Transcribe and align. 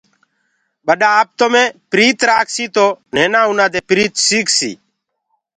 ٻڏآ 0.85 1.09
آپتو 1.21 1.45
مي 1.53 1.63
پريت 1.91 2.19
رآکسيٚ 2.29 2.73
تو 2.75 2.85
نهينآ 3.13 3.41
آُنآ 3.51 3.65
دي 3.73 3.81
پريت 3.89 4.13
سيٚڪسيٚ 4.27 4.75